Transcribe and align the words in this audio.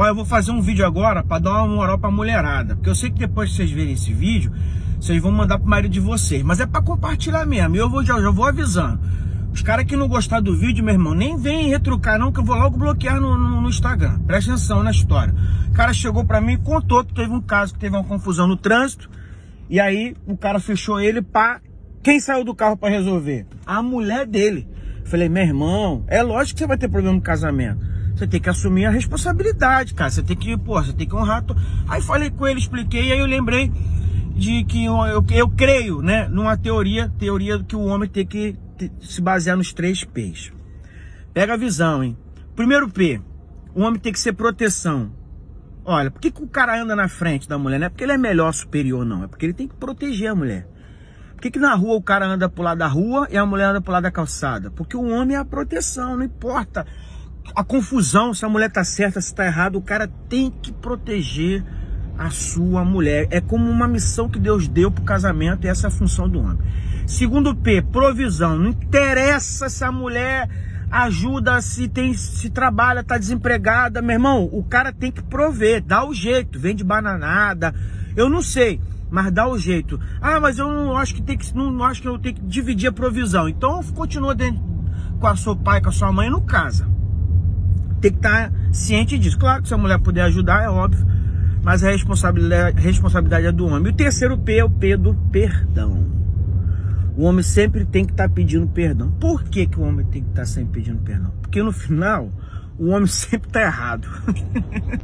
Olha, 0.00 0.10
eu 0.10 0.14
vou 0.14 0.24
fazer 0.24 0.52
um 0.52 0.60
vídeo 0.60 0.86
agora 0.86 1.24
para 1.24 1.40
dar 1.40 1.54
uma 1.54 1.74
moral 1.74 1.98
pra 1.98 2.08
mulherada. 2.08 2.76
Porque 2.76 2.88
eu 2.88 2.94
sei 2.94 3.10
que 3.10 3.18
depois 3.18 3.50
que 3.50 3.56
vocês 3.56 3.72
verem 3.72 3.94
esse 3.94 4.12
vídeo, 4.12 4.52
vocês 5.00 5.20
vão 5.20 5.32
mandar 5.32 5.58
pro 5.58 5.68
marido 5.68 5.90
de 5.90 5.98
vocês. 5.98 6.40
Mas 6.44 6.60
é 6.60 6.66
para 6.66 6.80
compartilhar 6.80 7.44
mesmo. 7.44 7.74
E 7.74 7.80
eu 7.80 7.90
vou, 7.90 8.04
já, 8.04 8.16
já 8.20 8.30
vou 8.30 8.44
avisando. 8.44 9.00
Os 9.52 9.60
caras 9.60 9.84
que 9.86 9.96
não 9.96 10.06
gostar 10.06 10.38
do 10.38 10.56
vídeo, 10.56 10.84
meu 10.84 10.94
irmão, 10.94 11.14
nem 11.14 11.36
vem 11.36 11.70
retrucar 11.70 12.16
não, 12.16 12.30
que 12.30 12.38
eu 12.38 12.44
vou 12.44 12.54
logo 12.54 12.78
bloquear 12.78 13.20
no, 13.20 13.36
no, 13.36 13.60
no 13.60 13.68
Instagram. 13.68 14.20
Presta 14.20 14.52
atenção 14.52 14.84
na 14.84 14.92
história. 14.92 15.34
O 15.68 15.72
cara 15.72 15.92
chegou 15.92 16.24
para 16.24 16.40
mim 16.40 16.52
e 16.52 16.58
contou 16.58 17.04
que 17.04 17.12
teve 17.12 17.32
um 17.32 17.40
caso 17.40 17.74
que 17.74 17.80
teve 17.80 17.96
uma 17.96 18.04
confusão 18.04 18.46
no 18.46 18.56
trânsito. 18.56 19.10
E 19.68 19.80
aí 19.80 20.14
o 20.28 20.36
cara 20.36 20.60
fechou 20.60 21.00
ele 21.00 21.20
para 21.20 21.60
quem 22.04 22.20
saiu 22.20 22.44
do 22.44 22.54
carro 22.54 22.76
para 22.76 22.88
resolver? 22.88 23.48
A 23.66 23.82
mulher 23.82 24.28
dele. 24.28 24.68
Falei, 25.04 25.28
meu 25.28 25.42
irmão, 25.42 26.04
é 26.06 26.22
lógico 26.22 26.54
que 26.54 26.60
você 26.60 26.68
vai 26.68 26.78
ter 26.78 26.88
problema 26.88 27.16
no 27.16 27.20
casamento. 27.20 27.97
Você 28.18 28.26
tem 28.26 28.40
que 28.40 28.48
assumir 28.48 28.84
a 28.84 28.90
responsabilidade, 28.90 29.94
cara. 29.94 30.10
Você 30.10 30.24
tem 30.24 30.36
que, 30.36 30.56
pô, 30.56 30.82
você 30.82 30.92
tem 30.92 31.06
que 31.06 31.14
honrar. 31.14 31.44
To... 31.44 31.54
Aí 31.86 32.02
falei 32.02 32.30
com 32.30 32.48
ele, 32.48 32.58
expliquei, 32.58 33.12
aí 33.12 33.18
eu 33.20 33.26
lembrei 33.26 33.70
de 34.34 34.64
que 34.64 34.86
eu, 34.86 34.96
eu, 35.06 35.24
eu 35.30 35.48
creio, 35.48 36.02
né, 36.02 36.26
numa 36.28 36.56
teoria, 36.56 37.08
teoria 37.16 37.62
que 37.62 37.76
o 37.76 37.84
homem 37.84 38.08
tem 38.08 38.26
que 38.26 38.56
se 39.00 39.20
basear 39.20 39.56
nos 39.56 39.72
três 39.72 40.02
P's. 40.02 40.50
Pega 41.32 41.54
a 41.54 41.56
visão, 41.56 42.02
hein? 42.02 42.18
Primeiro 42.56 42.88
P, 42.88 43.20
o 43.72 43.82
homem 43.82 44.00
tem 44.00 44.12
que 44.12 44.18
ser 44.18 44.32
proteção. 44.32 45.12
Olha, 45.84 46.10
por 46.10 46.20
que, 46.20 46.32
que 46.32 46.42
o 46.42 46.48
cara 46.48 46.82
anda 46.82 46.96
na 46.96 47.06
frente 47.06 47.48
da 47.48 47.56
mulher? 47.56 47.78
Não 47.78 47.86
é 47.86 47.88
porque 47.88 48.02
ele 48.02 48.12
é 48.12 48.18
melhor, 48.18 48.52
superior, 48.52 49.04
não. 49.04 49.22
É 49.22 49.28
porque 49.28 49.46
ele 49.46 49.52
tem 49.52 49.68
que 49.68 49.76
proteger 49.76 50.32
a 50.32 50.34
mulher. 50.34 50.66
Por 51.34 51.42
que, 51.42 51.52
que 51.52 51.58
na 51.60 51.72
rua 51.76 51.94
o 51.94 52.02
cara 52.02 52.26
anda 52.26 52.48
pro 52.48 52.64
lado 52.64 52.78
da 52.78 52.88
rua 52.88 53.28
e 53.30 53.36
a 53.36 53.46
mulher 53.46 53.66
anda 53.66 53.80
pro 53.80 53.92
lado 53.92 54.02
da 54.02 54.10
calçada? 54.10 54.72
Porque 54.72 54.96
o 54.96 55.08
homem 55.08 55.36
é 55.36 55.38
a 55.38 55.44
proteção, 55.44 56.16
não 56.16 56.24
importa 56.24 56.84
a 57.58 57.64
confusão, 57.64 58.32
se 58.32 58.44
a 58.44 58.48
mulher 58.48 58.70
tá 58.70 58.84
certa, 58.84 59.20
se 59.20 59.34
tá 59.34 59.44
errado, 59.44 59.74
o 59.74 59.82
cara 59.82 60.08
tem 60.28 60.48
que 60.48 60.70
proteger 60.70 61.64
a 62.16 62.30
sua 62.30 62.84
mulher. 62.84 63.26
É 63.32 63.40
como 63.40 63.68
uma 63.68 63.88
missão 63.88 64.28
que 64.28 64.38
Deus 64.38 64.68
deu 64.68 64.92
pro 64.92 65.02
casamento 65.02 65.66
e 65.66 65.68
essa 65.68 65.88
é 65.88 65.88
a 65.88 65.90
função 65.90 66.28
do 66.28 66.38
homem. 66.38 66.60
Segundo 67.04 67.56
P, 67.56 67.82
provisão. 67.82 68.56
Não 68.56 68.68
interessa 68.68 69.68
se 69.68 69.82
a 69.82 69.90
mulher 69.90 70.48
ajuda, 70.88 71.60
se 71.60 71.88
tem, 71.88 72.14
se 72.14 72.48
trabalha, 72.48 73.02
tá 73.02 73.18
desempregada, 73.18 74.00
meu 74.00 74.14
irmão, 74.14 74.48
o 74.52 74.62
cara 74.62 74.92
tem 74.92 75.10
que 75.10 75.24
prover, 75.24 75.82
dá 75.82 76.06
o 76.06 76.14
jeito, 76.14 76.60
vende 76.60 76.84
bananada. 76.84 77.74
Eu 78.14 78.28
não 78.28 78.40
sei, 78.40 78.80
mas 79.10 79.32
dá 79.32 79.48
o 79.48 79.58
jeito. 79.58 79.98
Ah, 80.20 80.38
mas 80.38 80.60
eu 80.60 80.68
não 80.68 80.96
acho 80.96 81.12
que 81.12 81.22
tem 81.22 81.36
que 81.36 81.52
não, 81.56 81.72
não 81.72 81.84
acho 81.84 82.02
que 82.02 82.06
eu 82.06 82.20
tenho 82.20 82.36
que 82.36 82.42
dividir 82.42 82.88
a 82.88 82.92
provisão. 82.92 83.48
Então 83.48 83.82
continua 83.96 84.32
dentro, 84.32 84.62
com 85.18 85.26
a 85.26 85.34
seu 85.34 85.56
pai, 85.56 85.80
com 85.80 85.88
a 85.88 85.92
sua 85.92 86.12
mãe, 86.12 86.30
não 86.30 86.40
casa 86.40 86.97
tem 87.98 88.12
que 88.12 88.18
estar 88.18 88.52
ciente 88.72 89.18
disso. 89.18 89.38
Claro 89.38 89.62
que 89.62 89.68
se 89.68 89.74
a 89.74 89.78
mulher 89.78 89.98
puder 89.98 90.22
ajudar, 90.22 90.62
é 90.62 90.68
óbvio, 90.68 91.06
mas 91.62 91.84
a 91.84 91.90
responsabilidade, 91.90 92.78
a 92.78 92.80
responsabilidade 92.80 93.46
é 93.46 93.52
do 93.52 93.66
homem. 93.66 93.86
E 93.86 93.94
o 93.94 93.96
terceiro 93.96 94.38
P 94.38 94.58
é 94.58 94.64
o 94.64 94.70
P 94.70 94.96
do 94.96 95.14
perdão. 95.30 96.06
O 97.16 97.24
homem 97.24 97.42
sempre 97.42 97.84
tem 97.84 98.04
que 98.04 98.12
estar 98.12 98.28
pedindo 98.28 98.66
perdão. 98.68 99.10
Por 99.10 99.42
que, 99.42 99.66
que 99.66 99.78
o 99.78 99.82
homem 99.82 100.06
tem 100.06 100.22
que 100.22 100.28
estar 100.30 100.46
sempre 100.46 100.80
pedindo 100.80 101.02
perdão? 101.02 101.32
Porque 101.42 101.62
no 101.62 101.72
final, 101.72 102.32
o 102.78 102.90
homem 102.90 103.06
sempre 103.08 103.48
está 103.48 103.62
errado. 103.62 104.08